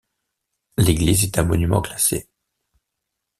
[0.79, 2.27] L'église est un monument classé.